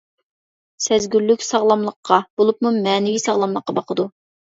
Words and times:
سەزگۈرلۈك 0.85 1.45
ساغلاملىققا 1.49 2.21
بولۇپمۇ 2.43 2.75
مەنىۋى 2.83 3.25
ساغلاملىققا 3.31 3.81
باقىدۇ. 3.83 4.13